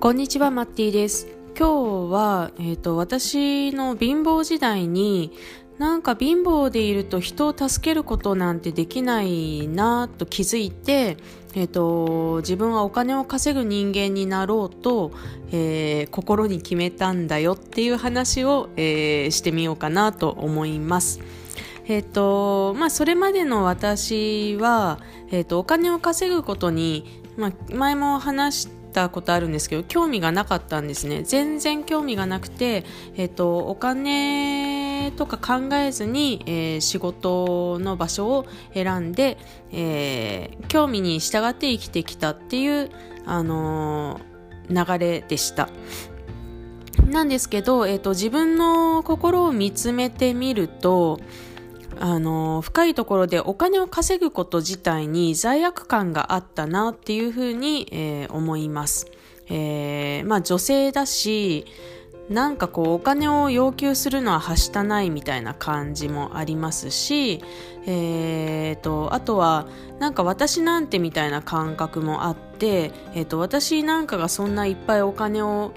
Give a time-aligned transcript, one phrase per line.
[0.00, 1.28] こんにちは、マッティです。
[1.54, 5.30] 今日は、えっ、ー、と、私の貧乏時代に、
[5.76, 11.18] なんか貧乏でいると人を助けることなんてできないなと気づいて、
[11.54, 15.12] えっ、ー、と、自分はお金を稼ぐ人間になろうと、
[15.52, 21.20] えー、心に決めたんだよっていう話を、えー、してみようかなと思います。
[21.88, 24.98] えっ、と、まあ、それまでの私は、
[25.30, 32.84] えっ、と、お金を稼ぐことに、まあ、前も話してたことあるんですけど興味がなかったんですね全然興味がなくて、
[33.16, 39.38] えっと、お金とか考えずに、えー、仕事の場所を選んで、
[39.72, 42.90] えー、興味に従って生きてきたっていう、
[43.26, 45.68] あのー、流れでした。
[47.06, 51.18] なんですけど、えっと、自分の心を見つめてみると、
[52.00, 59.06] あの、深いところでお金を稼ぐこと自体に罪悪感があったなっていうふうに、えー、思います。
[59.48, 61.66] えー、まあ女性だし、
[62.30, 67.42] なんかこうお金を要求するのははしたないみたいな感じもありますし、
[67.86, 69.66] えーと、あとは
[69.98, 75.72] なんか私なんてみたいな感覚もあって、えーと私なんかがそんないっぱいお金を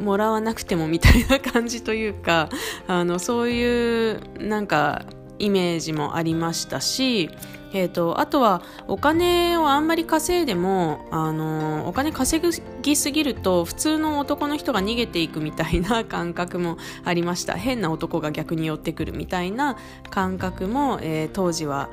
[0.00, 2.48] もらわなくてもみたいな感じというか
[2.88, 5.04] あのそういうなんか
[5.40, 7.30] イメージもありましたし、
[7.72, 12.44] えーと、あとはお金をあんまり稼いでも、あのお金稼
[12.82, 17.54] ぎすぎると普通の男の人が逃げていくみたいな感覚もありました。
[17.54, 19.76] 変な男が逆に寄ってくるみたいな
[20.10, 21.88] 感覚も、えー、当時は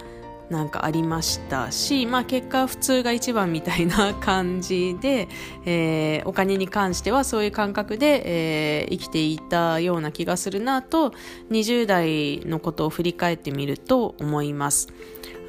[0.49, 5.27] なんかありましたし、まあ、結果普通が一番みたいな感じで、
[5.65, 11.11] えー、お金に関してはそういう感覚で、えー、生きていたような気がするなと
[11.51, 14.87] 20代のことを振り返ってみると思います。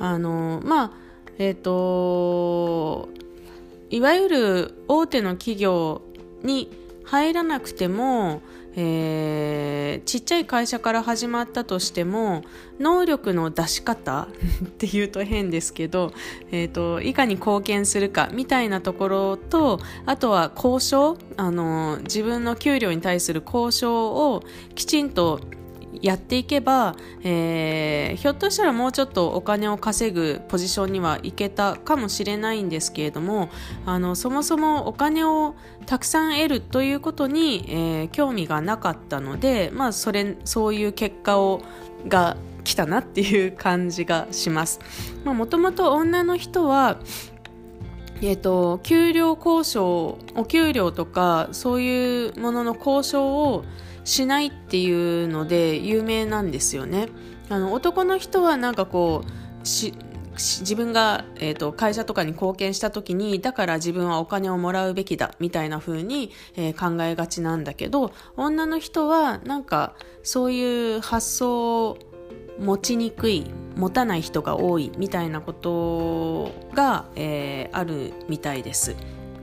[0.00, 0.90] あのまあ
[1.38, 3.08] えっ、ー、と
[3.90, 6.02] いわゆる大手の企業
[6.42, 6.70] に
[7.04, 8.42] 入らなくても
[8.80, 12.44] えー、ちっちゃい会社から始まったとしても
[12.78, 14.28] 能力の出し方
[14.64, 16.12] っていうと変ですけど、
[16.52, 24.44] えーと、いかに貢献するかみたいなところとあとは交渉あの自分の給料に対する交渉を
[24.76, 25.40] きちんと
[26.02, 33.50] やっていけば、えー、ひょっとしたらもうちょっとお金を稼ぐポジションにはいけたかもしれないんですけれども
[33.86, 35.54] あのそもそもお金を
[35.86, 41.62] たくさん得るということに、えー、興味がなかったので、まあ、それそういう結果を
[42.06, 44.80] が来たなっていう感じがします。
[45.24, 46.98] まあもともと女の人は
[48.20, 53.64] えーと給料交渉お給料とかそういうものの交渉を
[54.08, 54.90] しないってい
[55.24, 57.08] うので有名なんですよね。
[57.50, 59.22] あの男の人はなんかこ
[59.62, 59.92] うし
[60.32, 71.98] 自分が、えーと、会社とかに貢献した時にだから自分はお金をもらうべきだみたいな風に、えー、考えがちなんだけど女の人はなんかそういう発想を
[72.60, 78.94] 持ちにくい持たない人が多いみたいなことが、えー、あるみたいです。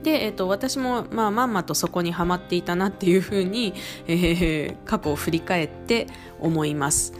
[0.06, 3.74] で、えっと、私も、まあ、まんまとそこにはまっていたなっていうふうに、
[4.06, 6.06] えー、過去を振り返って
[6.38, 7.12] 思います。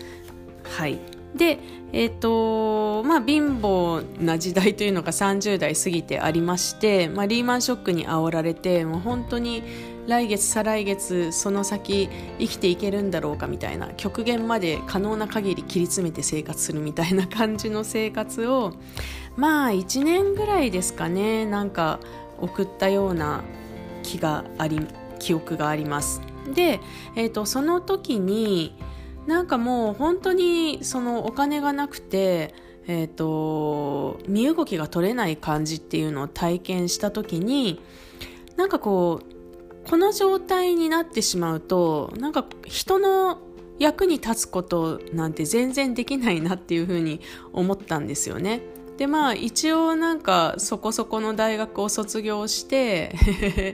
[0.62, 1.00] はい。
[1.34, 1.58] で、
[1.92, 9.64] え、ー、と、まあ、貧乏な時代というのが30代過ぎてありまして、まあ、リーマンショックに煽られて、もう本当に
[10.06, 12.08] 来月、再来月、その先
[12.38, 18.74] 生きていけるんだろうかみたいな、極限まで可能な限り切り詰めて生活するみたいな感じの生活を、
[19.36, 21.98] まあ、1年ぐらいですかね、なんか、
[22.40, 23.44] 送ったような
[24.02, 24.86] 気があり
[25.18, 26.20] 記憶があります
[26.54, 26.80] で、
[27.16, 28.76] えーと、その時に
[29.26, 32.54] なんかもう本当にそのお金がなくて
[32.88, 37.80] えーと、身動きが取れない感じっていうのを体験した時に
[38.56, 43.40] なんかこうこの状態になってしまうとなんか人の
[43.78, 47.20] 役に立つことなんて全然できないなっていうふうに
[47.52, 48.62] 思ったんですよね。
[48.96, 53.14] でまあ一応なんかそこそこの大学を卒業して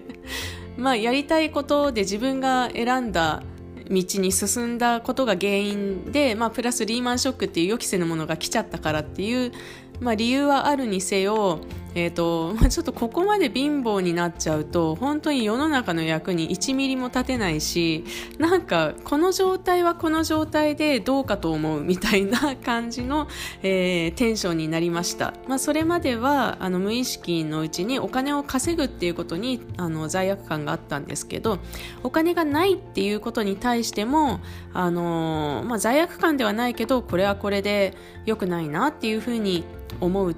[0.76, 3.42] まあやりたいことで自分が選んだ
[3.88, 9.52] 道に進んだことが原因で、まあ、プラスリーマンショックっていう予期せぬものが来ちゃったからっていう、
[10.00, 11.60] まあ、理由はあるにせよ
[11.94, 18.04] えーとまあ、ちょっとここまで貧乏になっちゃうと本当に世の中の役に1ミリも立てないし
[18.38, 23.28] なんかこの状態はこの状態でどうかと思うみたいな感じの、
[23.62, 31.58] えー、テンションになりました、まあ、それまではあの無意識のうちにお金を稼ぐっていうことにあの罪悪感があったんですけど
[32.02, 34.40] お金がないっていうことに対しても
[34.72, 39.64] あの、まあ、罪悪感ではないけどこれはこれで良くないなっていうふうに
[40.00, 40.34] 思う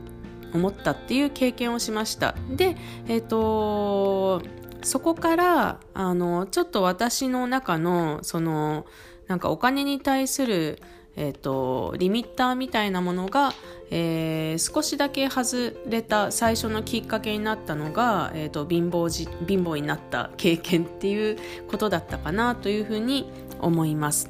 [0.54, 2.76] 思ったっていう経験をしましたで、
[3.08, 4.42] えーと、
[4.82, 8.86] そこからあのちょっと私の中のその
[9.26, 10.80] なんかお金に対する
[11.16, 13.52] えーと、リミッターみたいなものが、
[13.90, 23.30] えー、少しだけ外れた最初のきっかけになったのが、えーと、貧乏じ貧乏になった経験っていうことだったかなというふうに
[23.60, 24.28] 思います。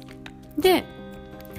[0.57, 0.85] で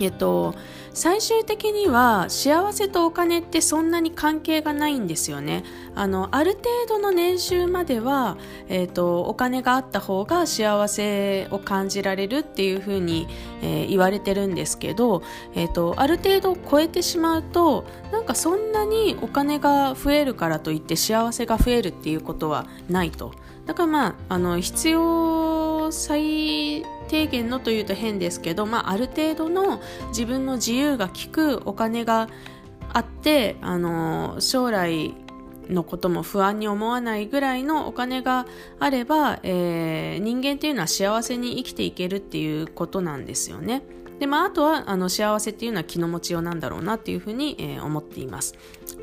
[0.00, 0.54] えっと、
[0.92, 5.62] 最終的には幸せとお金ってそんなに関係がないんですよね。
[5.94, 8.38] あの、ある程度の年収までは、
[8.68, 13.28] えっと、お金があった方が幸せを感じられるっていうふうに、
[13.60, 15.22] えー、言われてるんですけど、
[15.54, 23.32] えっと、ある程度超えてしまうと、なんかそんなにお金が増えるからといって幸せが増えるっていうことはないと。
[23.66, 32.28] だからまあ、あの、必要最低限のというと変ですけど、まあ、ある程度の自分の自由が利くお金が
[32.92, 35.14] あってあの将来
[35.68, 38.46] のことも不安に思わないぐらいのお金が
[38.78, 43.82] あれば、えー、人間っていうのは幸せに生きていけるっていうことなんですよね。
[44.18, 48.54] で、まあ、あとは、あの、幸せっていうのは気の持ちようなんだろうなっていうふうに、えー、思っています。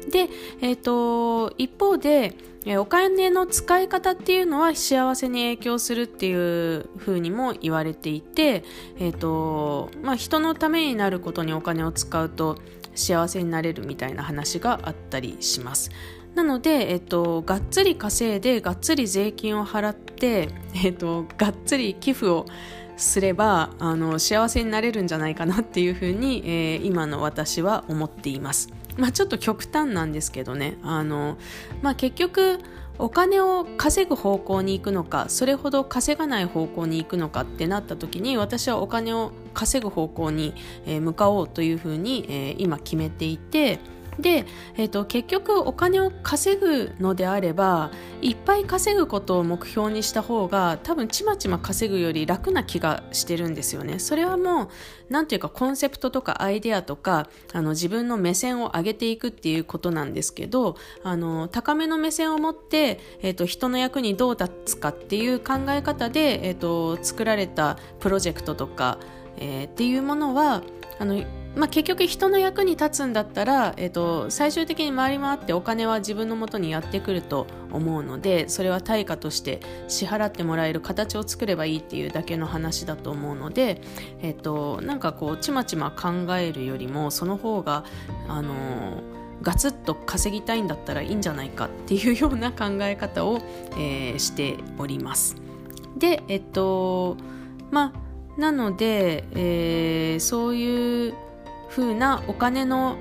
[0.10, 0.30] で、
[0.62, 2.36] えっ、ー、と、一方で、
[2.78, 8.64] お金の使い方っていうのは幸せに影響するっていうふうにも言われていて、
[8.98, 12.58] えっ、ー、と、まあ、人のためになることにお金を使うと
[12.96, 15.92] 幸せになれるみたいな話があったりします。
[16.36, 20.50] なので、えっと、がっつり稼いで、がっつり税金を払って、
[20.84, 22.46] えっと、がっつり寄付を
[22.98, 28.70] すれば、あの、幸せになれるんじゃないかなっていうふうに、えー、今の私は思っています。
[28.98, 31.38] まあ、ちょっと極端なんですけどねあの、
[31.82, 32.60] まあ、結局
[33.00, 40.54] お金を稼ぐ方向に行くのかそれほど稼がない方向に行くのかってなった時に私はお金を稼ぐ方向に
[40.86, 43.80] 向かおうというふうに今決めていて
[44.20, 44.46] で、
[44.76, 54.00] えーと、結局お金を稼ぐのであればいっぱい稼ぐことを目標にした方が多分ちまちま稼ぐより楽な気がしてるんですよね。
[54.00, 54.70] それはもう
[55.10, 68.98] 何ていうかコンセプトとかアイデアとかあの自分の目線を上げていくっていうことなんですけどあの高めの目線を持って、えーと、人の役にどう立つかっていう考え方で、えーと作られたプロジェクトとか、
[69.38, 70.62] えー、っていうものは
[71.00, 71.24] あの
[71.56, 83.82] まあ、結局人の役に立つんだったら、えーと、最終的に回り回ってお金は自分のもとにやってくると思うのでそれは対価として支払ってもらえる形を作ればいいっていうだけの話だと思うので、
[84.22, 87.86] えーと、なんかこうちまちま考えるよりもその方が
[88.28, 93.42] あのーガツッと稼ぎたいんだったらいいんじゃないかっていうような考え方を、
[93.74, 95.36] えー、しております。
[95.98, 97.18] で、えっと、
[97.70, 101.14] まあ、なので、えー、そういう
[101.76, 102.98] 風なお金の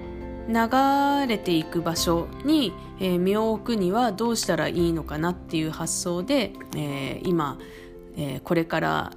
[0.49, 7.59] 流れていく場所に、えー、身を置くにはどうしたらいいのかなっていう発想で、えー、今、
[8.17, 9.13] えー、これから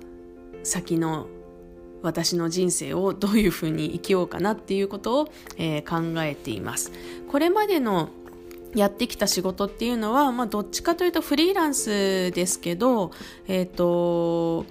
[0.64, 1.28] 先の
[2.02, 6.92] 私の人生をどういうふうに生きようかなっていうことを、えー、考えています。
[7.32, 8.10] これまでの
[8.76, 13.12] やってきた仕事っていうのは、まあ、どっちかというとフリーランスですけど、
[13.48, 14.66] えっ、ー、と、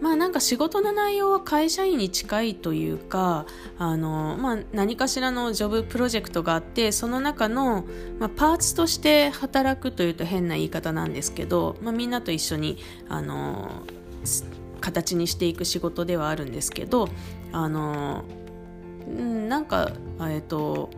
[0.00, 3.46] まあなんか仕事の内容は会社員に近いというか、
[3.78, 7.84] あの、まあ何かしらのジョブプロジェクトがあって、その中の、
[8.18, 13.82] まあ、パーツとして働くというと変な言い方なんですけど、まあみんなと一緒に、あの、
[14.80, 17.08] 形にしていく仕事ではあるんですけど、
[17.52, 18.24] あの、
[19.06, 20.90] なんか、えっと、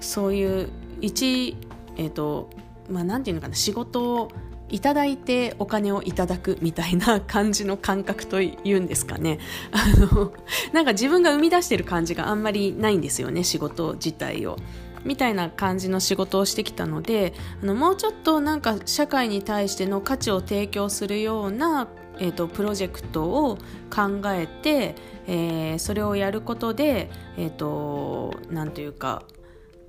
[0.00, 0.68] そういう
[1.00, 1.56] 一、
[1.96, 2.50] えっと、
[2.90, 4.28] まあなんていうのかな、仕事を
[4.72, 9.38] いただいてお金をいただくみたいな感じの感覚というんですかね。
[9.70, 10.32] あの、
[10.72, 14.56] なんか自分が生み出してる感じがあんまりないんですよね、仕事自体を。
[15.04, 21.88] みたいな感じの仕事をしてきたので、あの、もうちょっとなんか社会に対しての価値を提供するような
[22.18, 23.56] えーと、プロジェクトを
[23.90, 24.94] 考えて、
[25.26, 29.24] えー、それをやることで、えーと、なんというか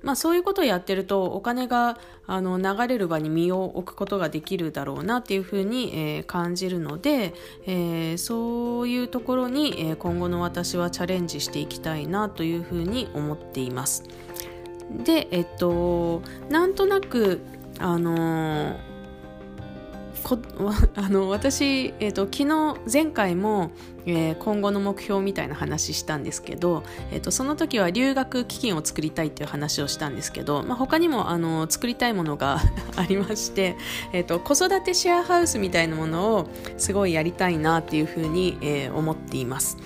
[0.04, 7.34] まあ、そういうことをやってるとお金があの流れる場に身を置くことができるだろうなっていうふうに、えー、感じるので、
[7.66, 14.04] えー、そういうところに、えー、今後の私はチャレンジしていきたいなというふうに思っています。
[15.04, 17.40] で、えっと、なんとなく、
[17.78, 18.93] あのー
[20.24, 20.38] こ
[20.96, 23.70] あの私、えーと、昨日前回も、
[24.06, 32.58] えー、今後の目標みたいな話したんですけど、えーと、その時は留学基金を作りたいという話をしたんですけど、まあ、他にもあの作りたいものが
[32.96, 33.76] ありまして、
[34.12, 39.76] えーと、子育てシェアハウスみたいなものをすごいやりたいなっていうふうに、えー、思っています。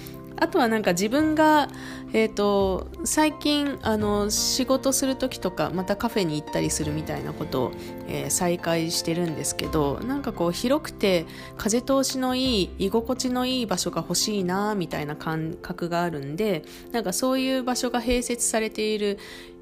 [0.40, 1.68] あとはなんか自分が、
[2.12, 7.72] えーと、最近あの仕事する時とかまたカフェに行ったりするみたいなことを、
[8.06, 11.26] えー、再開してるんですけどなんかこう広くて
[11.56, 19.18] 風通しのいい居心地のいい場所が欲しいなみたいな感覚があるんでなんかそういう場所が併設されている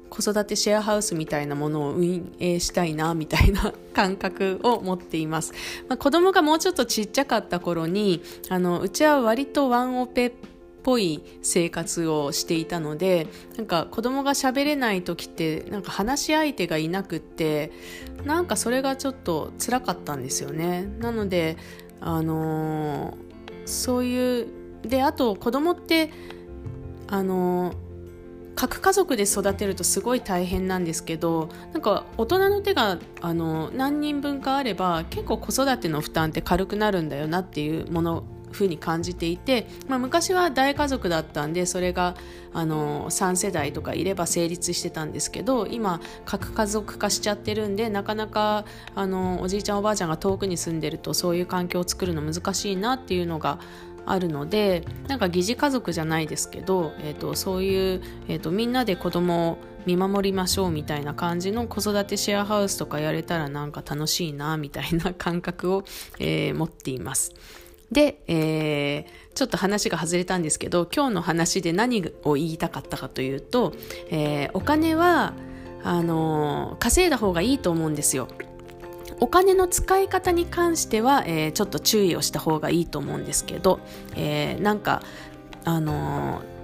[0.09, 5.53] 子育てシェアハウスみたいなものを運営したいなみたいな感覚を持っています、
[5.87, 10.31] まあ、子供がもうちょっとちっちゃかった頃にあのうちは割とワンオペ
[10.87, 13.27] ぽい生活をしていたので
[13.57, 17.73] なんか子供が喋れない時ってなんか話し相手がいなくって
[18.23, 20.85] なんかそれがちょっと辛かったんですよね。
[20.99, 21.57] なので
[21.99, 23.15] あのー、
[23.65, 24.47] そういう
[24.83, 26.09] であと子供って
[27.07, 27.87] あのー
[28.55, 42.15] 核家族で育てるとすごい大変なんですけどなんか大人の手があの何人分かあれば結構子育ての負担って軽くなるんだよなっていうものふうに感じていて、まあ、昔は大家族だったんでそれが
[42.53, 53.59] あの3世代とかいれば成立してたんですけど今核家族化しちゃってるんでなかなかあのおじいちゃんおばあちゃんが遠くに住んでるとそういう環境を作るの難しいなっていうのが
[54.07, 65.83] あるのでなんか疑似家族じゃないですけど、えーと、そういう、えーと、みんなで子供を見守りましょうみたいな感じの子育てシェアハウスとかやれたらなんか楽しいなみたいな感覚を、
[66.19, 67.33] えー、持っています。
[67.91, 73.73] で、えー、ちょっと話が外れたんですけど今日の話で何を言いたかったかというと、
[74.09, 75.33] えー、お金は
[75.83, 78.27] あの稼いだ方がいいと思うんですよ。
[79.19, 83.79] お金の使い方に関しては、えー、ちょっと注意をした方がいいと思うんですけど、
[84.15, 85.01] えー、なんか
[85.65, 86.56] あのー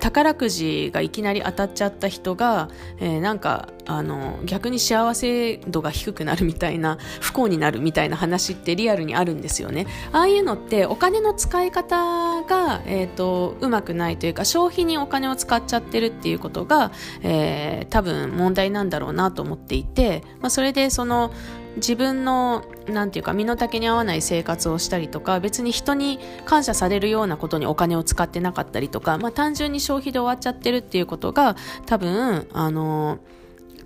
[0.00, 9.86] 宝くじがいきなり当たっちゃった人が、えー、なんかあの逆に幸せ度が低くなるみたいな 不幸になるみたいな話ってリアルにあるんですよね。
[10.12, 21.32] ああいうのってお金の使い方が、えーと、うまくないというか消費にお金を使っちゃってるっていうことが、えー、多分問題なんだろうなと思っていて、まあ、それでその
[21.76, 31.56] 自分のなんていうか身の丈に合わない生活をしたりとか別に人に感謝されるようなことにお金を使ってなかったりとか、まあ、単純に消費で終わっちゃってるっていうことが
[31.86, 33.18] 多分あの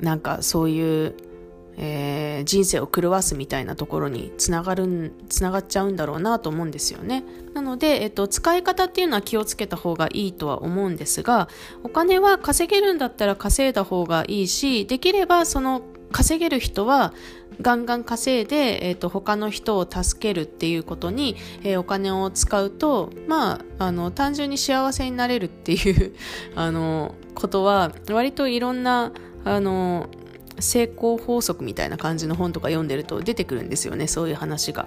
[0.00, 1.14] なんかそういう
[1.76, 7.24] えー、人生を狂わすみたいなところにつながるつながっちゃうんだろうなと思うんですよね。
[7.54, 11.48] なので、えっと、使い方っていうのは気をつけた方がいいとは思うんですが
[11.82, 17.12] お金は稼げるんだったら稼いだ方がいいしできればその稼げる人は
[17.60, 26.14] ガンガン稼いで、えーと、他の人を助けるっていうことに、えー、お金を使うと、まあ、あの単純に幸せになれるっていう
[26.54, 29.12] あのことは割といろんな
[29.44, 30.08] あの
[30.58, 34.86] 成功法則みたいな感じの本とか読んでると出てくるんですよねそういう話が。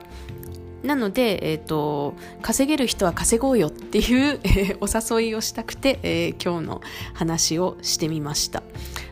[0.83, 6.81] なので、えーと、稼げる人は稼ごうよっていう、えー、お誘いをしたくて、えー、今日の
[7.15, 8.61] 話をしてみました。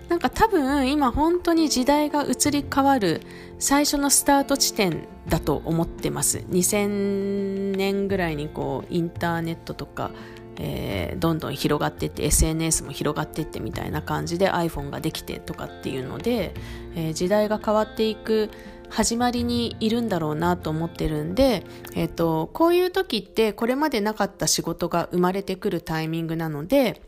[0.10, 3.22] なんか多分今本当に時代が移り変わる
[3.60, 6.40] 最初のスタート地点だと思ってます。
[6.50, 10.12] 2000年ぐらいにこうインターネットとか、
[10.58, 16.54] えー、どんどん広がってって SNS も広がってってみたいな感じで iPhone ができてとかっていうので、
[16.96, 18.50] えー、時代が変わっていく
[18.94, 21.64] 始まりにいるんだろうなと思ってるんで、
[21.96, 27.02] え、ー、と、こういう時ってこれまでなかった仕事が生まれてくるタイミングなので、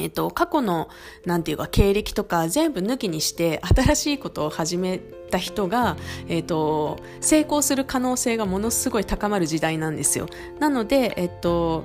[0.00, 0.88] えっと、過去の、
[1.24, 5.96] なんていうか、経歴とか全部抜きにして、新しいことを始めた人が、
[6.28, 10.26] えっと、成功する可能性がものすごい高まる時代なんですよ。
[10.58, 11.84] なので、えっと、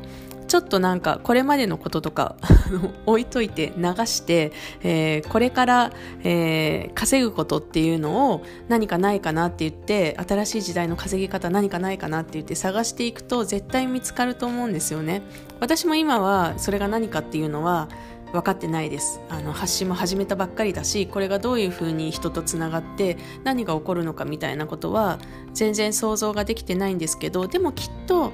[0.54, 2.36] ちょっとなんかこれまでのこととか
[3.08, 4.52] 置いといて流して、
[4.84, 5.92] えー、これから、
[6.24, 15.24] えー、稼ぐことっていうのを何かないかなって言って新しい時代の稼ぎ方何かないかなって言って探していくと絶対見つかると思うんですよね。
[15.60, 17.90] 私も今はそれが何かっていうのは
[18.32, 19.22] 分かってないです。
[19.30, 25.18] あの発信も始めたばっかりだしこれがどういうふうに人とつながって何が起こるのかみたいなことは
[25.56, 28.34] 全然想像ができてないんですけどでもきっと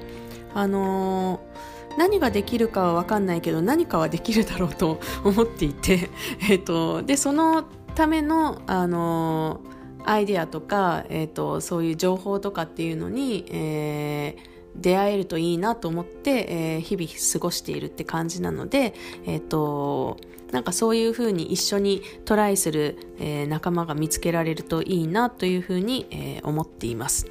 [0.52, 6.10] あのー何ができるかは分かんないけど何かはできるだろうと思っていて、
[6.50, 9.60] えーと、でそのための、あの
[10.04, 18.94] アイデアとか、えーと、そういう情報とかっていうのに、えー出会えるといいなと思って、えー、日々過ごしているって感じなので、
[19.26, 20.16] えっ、と、
[20.52, 27.26] なんかそういうふうに一緒にトライする、えー、仲間が見つけられるといいなというふうに、え、思っています。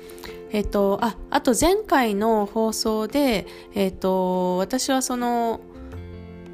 [0.52, 5.62] えっ、と、あ、あと前回の放送で、えっ、と、私はその、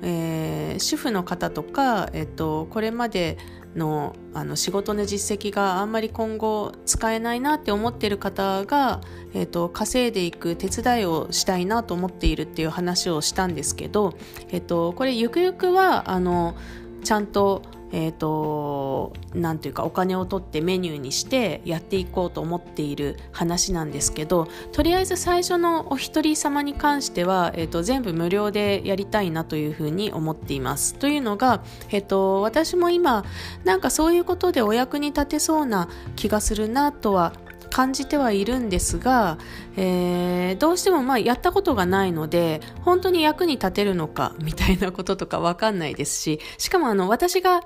[0.01, 3.37] えー、主婦の方とか、えっと、これまで
[3.75, 9.01] のあの仕事の実績があんまり今後使えないなって思ってる方が、
[9.33, 14.13] えーと、稼いでいく手伝いをしたいなと思っているっていう話をしたんですけど、
[14.49, 16.55] えーと、これゆくゆくはあの
[17.03, 17.61] ちゃんと
[17.97, 30.95] えーと、なんていうかお金を取ってメニューにしてやっていこうと思っている話なんですけどとりあえず最初のお一人様に関しては、えーと、全部無料でやりたいなというふうに思っています。
[30.95, 33.23] というのが、えーと私も今
[33.63, 35.87] なんかそういうことでお役に立てそうな
[36.17, 37.33] 気がするなとは
[37.75, 39.37] 感じてはいるんですが、
[39.75, 47.61] えー、どうしてもまあやったことがないので本当に役に立てるのかみたいなこととかわかんないですししかもあの私が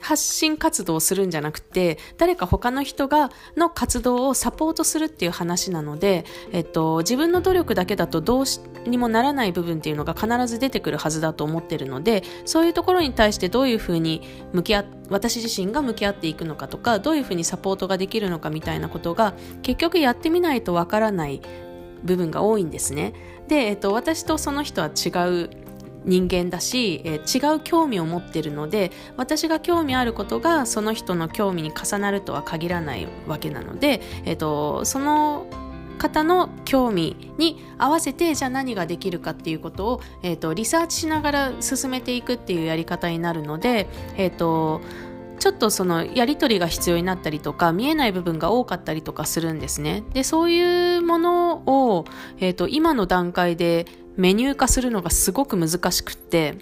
[0.00, 8.44] 発信活動をするんじゃなくて誰か他の人がの活動をサポートするっていう話なので、えっと、自分の努力だけだとどう
[8.86, 21.42] にもならない部分っていうのが必ず出てくるはずだと思ってるのでそういうところに対してどういうふうに向き合私自身が向き合っていくのかとかどういうふうにサポートができるのかみたいなことが結局やってみないとわからない
[22.02, 23.12] 部分が多いんですね。
[23.48, 25.50] で、えっと、私とその人は違う
[26.04, 35.46] 人間だし、えー、違う興味を持ってるので私が興味あることがその人の興味に重なるとは限らないわけなので、えーと、その
[35.98, 44.80] 方の興味に合わせてじゃあ何ができるかっていうことを、えーと、リサーチしながら進めていくっていうやり方になるので、えーと
[45.40, 50.04] ちょっとそのやり取りが必要になったりとか見えない部分が多かったりとかするんですね。
[50.12, 52.04] で、そういうものを、
[52.40, 53.86] えっ、ー、と、今の段階で
[54.20, 56.56] メニュー化するのがすごく難しくって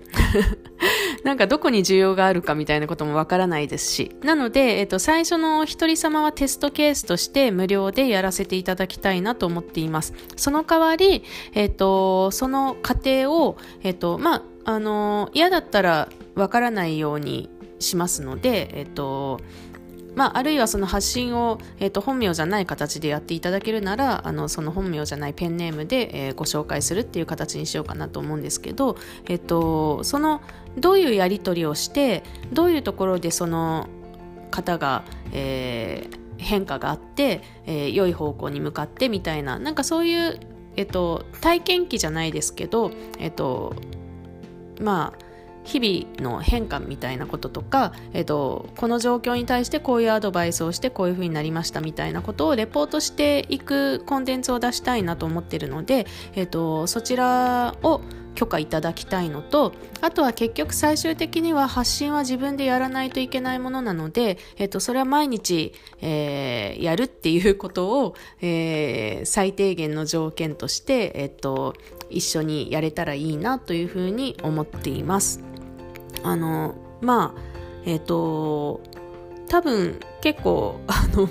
[1.25, 4.17] なんかどこに需要があるかみたいなこともわからないですし。
[4.23, 10.15] なので、えっ、と、最初のお一人様はテストケースとして無料でやらせていただきたいなと思っています。
[10.37, 17.51] その代わり、えっ、と、その過程を、えっ、と、まあ、あの、嫌だったらわからないように
[17.81, 19.41] しますので、えっ、と、
[20.19, 28.97] まあ、あるいはその発信を、えーと、本名じゃない形でやっていただけるならあのその本名じゃないペンネームで、えー、ご紹介するっていう形にしようかなと思うんですけど、
[29.27, 30.43] えーと、その
[30.77, 33.87] どういうやり取りをしてどういうところでその
[34.51, 40.41] 方が、えー、変化があって、えー、良い方向に向かってみたいななんかそういう、
[40.75, 43.77] えっと、体験記じゃないですけど、えっと、
[44.81, 45.28] まあ
[45.69, 58.01] 日々の変化みたいなこととか、えっと、この状況に対してこういうアドバイスをしてこういうふうになりましたみたいなことをレポートしていくコンテンツを出したいなと思ってるので、えっと、そちらを
[58.35, 71.75] 許可いただきたいのとあとは結局最終的には発信は自分でやらないといけないものなので、えっと、それは毎日、えー、やるっていうことを、えー、最低限の条件として、えっと、
[72.11, 75.58] 一緒にやれたらいいなというふうに思っています。
[76.23, 77.41] あのまあ
[77.85, 78.81] えっ、ー、と
[79.49, 81.27] 多分結構あの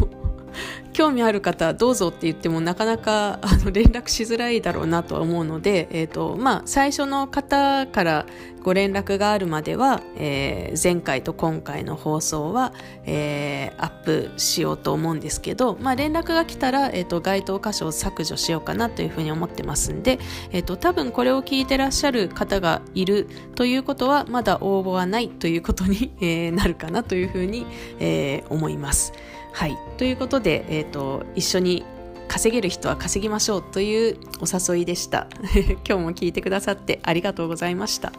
[0.93, 8.25] 興味ある方どうぞって言ってもなかなかあの連絡しづらいだろうなとは思うので、えーとまあ、最初の方から
[8.67, 12.73] ご連絡があるまでは、えー、前回と今回の放送は、
[13.05, 20.19] えー、アップしようと思うんですけど、まあ、連絡が来たら、えーと、該当箇所を削除しようかなというふうに思ってますんで、
[20.51, 27.65] えーと、多分これを聞いてらっしゃる方がいるということはまだ応募はないということに、えー、なるかなというふうに、
[27.99, 29.13] えー、思います。
[29.58, 29.78] はい。
[29.98, 31.84] ということで、えっ、ー、と、一緒に
[32.28, 35.26] 稼げる人は稼ぎましょうというお誘いでした。
[35.84, 38.12] 今日も聞いてくださってありがとうございました。